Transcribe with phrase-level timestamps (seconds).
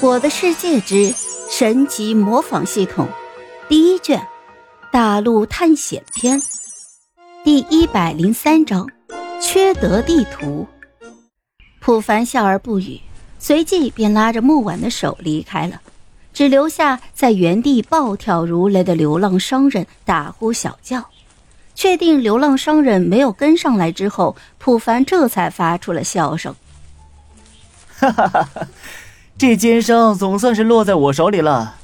[0.00, 1.12] 我的世界之
[1.50, 3.08] 神级模仿系统
[3.68, 4.20] 第一卷
[4.92, 6.40] 大陆探险篇
[7.42, 8.88] 第一百零三章
[9.40, 10.66] 缺德地图。
[11.80, 13.00] 普凡笑而不语，
[13.38, 15.80] 随即便拉着木婉的手离开了，
[16.32, 21.04] 只留下在原地暴跳如雷的流浪商人大呼小叫。
[21.74, 26.54] 确定流浪商人没有跟上来之后，普凡这才发出了笑声。
[27.96, 28.68] 哈哈哈哈！
[29.36, 31.74] 这奸商总算是落在我手里了。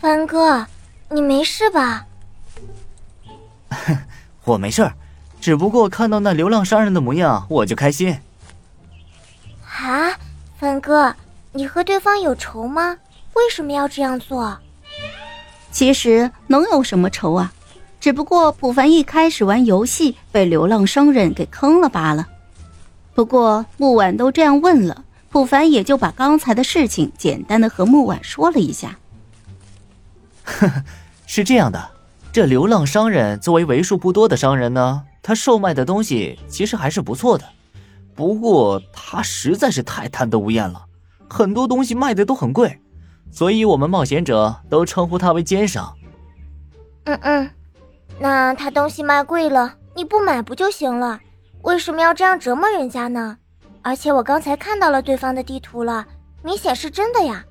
[0.00, 0.66] 凡哥，
[1.10, 2.06] 你没事吧？
[4.44, 4.92] 我没事
[5.40, 8.18] 只不过看到那流浪商人的模样，我就开心。
[9.64, 10.12] 啊，
[10.58, 11.14] 凡哥，
[11.52, 12.98] 你和对方有仇吗？
[13.34, 14.58] 为什么要这样做？
[15.70, 17.52] 其实能有什么仇啊？
[18.00, 22.28] 只不过普凡一开始玩游戏被流浪商人给坑了罢了。
[23.14, 25.03] 不过木婉都这样问了，
[25.34, 28.96] 普凡也就把刚才的事情简单的和木婉说了一下。
[30.44, 30.84] 呵呵，
[31.26, 31.90] 是这样的，
[32.32, 37.44] 这流浪商人作为为数不多的商人呢，他售卖的东西其实还是不错的。
[38.14, 40.84] 不过他实在是太贪得无厌了，
[41.28, 42.80] 很多东西卖的都很贵，
[43.32, 45.92] 所以我们冒险者都称呼他为奸商。
[47.06, 47.50] 嗯嗯。
[48.20, 51.18] 那他东西卖贵了，你不买不就行了？
[51.62, 53.38] 为什么要这样折磨人家呢？
[53.84, 56.06] 而且我刚才看到了对方的地图了，
[56.42, 57.44] 明显是真的呀，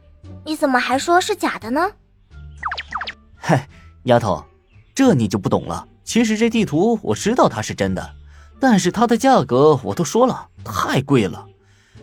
[0.44, 1.92] 你怎么还说是假的呢？
[3.36, 3.70] 嗨，
[4.06, 4.44] 丫头，
[4.96, 5.88] 这你就不懂了。
[6.04, 8.16] 其实这地图我知道它是真的，
[8.60, 11.46] 但是它的价格我都说了，太贵了。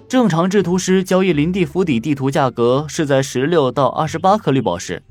[0.09, 5.03] 正常制图师交易林地府邸地图价格是在十六到二十八颗绿宝石。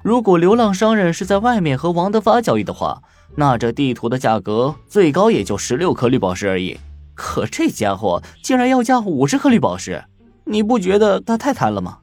[0.00, 3.02] 如果流浪商人是在外面和王德发交易的话，
[3.34, 6.78] 那这地图的价格最高也就十六颗绿宝石而已。
[7.22, 10.02] 可这家伙竟然要价五十颗绿宝石，
[10.44, 11.98] 你不觉得他太贪了吗？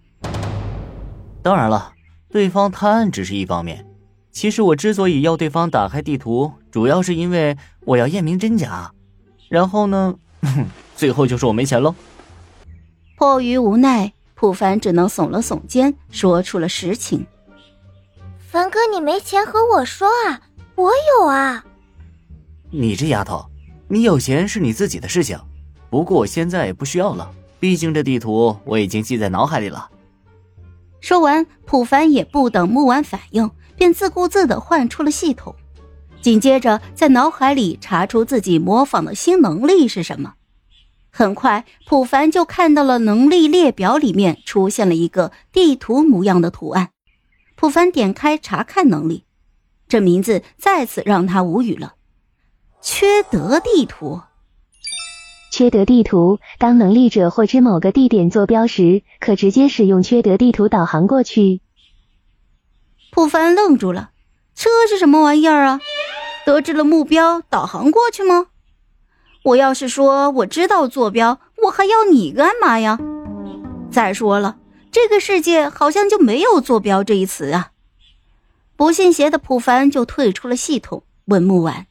[1.42, 1.94] 当然了，
[2.30, 3.84] 对方贪只是一方面。
[4.32, 8.92] 其实我之所以要对方打开地图，主要是因为我要验明真假。
[9.50, 10.14] 然后呢，
[10.96, 11.96] 最后就是我没钱喽。
[13.18, 17.26] 迫于无奈，普凡只能耸了耸肩，说出了实情。
[18.38, 20.42] 凡哥，你没钱和我说啊，
[20.76, 21.66] 我有啊。
[22.70, 23.44] 你这丫头，
[23.90, 25.40] 你有钱是你自己的事情，
[25.90, 29.90] 不过我现在也不需要了，毕竟这地图我已经记在脑海里了。
[31.00, 35.56] 说完，普凡也不等木婉反应，便自顾自的换出了系统，
[36.22, 40.34] 紧接着在脑海里查出自己模仿的新能力是什么。
[41.10, 46.90] 很快，普凡就看到了能力列表里面出现了一个地图模样的图案。
[47.56, 49.24] 普凡点开查看能力，
[49.88, 51.94] 这名字再次让他无语了。
[52.82, 54.22] 缺德地图，
[55.52, 56.40] 缺德地图。
[56.58, 61.62] 当能力者获知某个地点坐标时，可直接使用缺德地图导航过去。
[63.12, 64.12] 普凡愣住了，
[64.56, 65.82] 这是什么玩意儿啊？
[66.46, 68.48] 得知了目标，导航过去吗？
[69.44, 73.00] 我要是说我知道坐标，我还要你干嘛呀？
[73.92, 74.58] 再说了。
[74.92, 77.72] 这个世界好像就没有坐标这一词啊！
[78.76, 81.88] 不信邪的普凡就退出了系统，问木婉：“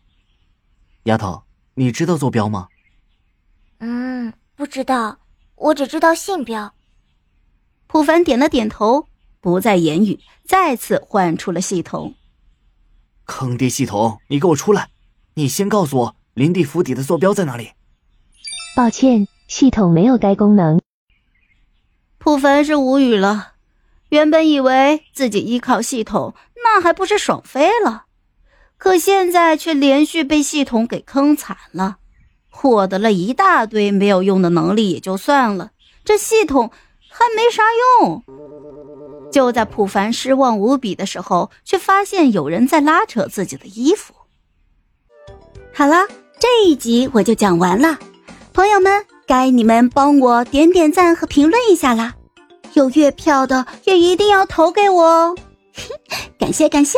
[1.06, 1.44] 丫头，
[1.75, 2.69] 你知道坐标吗
[3.78, 5.19] ？”“嗯，不知道，
[5.55, 6.75] 我只知道信标。”
[7.87, 9.06] 普凡点了点头，
[9.41, 12.15] 不再言语，再次唤出了系统。
[13.25, 14.91] 坑爹系统，你给我出来！
[15.34, 17.72] 你先告诉我林地府邸的坐标在哪里。
[18.75, 20.81] 抱歉，系统没有该功能。
[22.19, 23.53] 普凡是无语了，
[24.09, 26.34] 原本以为自己依靠系统，
[26.65, 28.06] 那还不是爽飞了？
[28.79, 31.97] 可现在却连续被系统给坑惨了，
[32.51, 35.71] 获得了一大堆没有用的能力也就算了，
[36.05, 36.71] 这系统
[37.11, 37.63] 还没啥
[38.01, 38.23] 用。
[39.33, 44.15] 就在普凡失望无比的时候，却发现有人在拉扯自己的衣服。
[45.75, 46.07] 好了，
[46.39, 47.99] 这一集我就讲完了，
[48.53, 49.05] 朋友们。
[49.29, 52.15] 该你们帮我点点赞和评论一下啦，
[52.75, 55.37] 有月票的也一定要投给我哦，
[56.39, 56.97] 感 谢感谢。